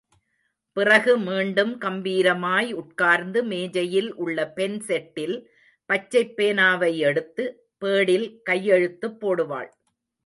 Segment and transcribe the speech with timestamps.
[0.77, 5.35] பிறகு மீண்டும் கம்பீரமாய் உட்கார்ந்து, மேஜையில் உள்ள பென் செட்டில்
[5.85, 7.45] பச்சைப் பேனாவை எடுத்து,
[7.81, 9.71] பேடில் கையெழுத்துப் போடுவாள்.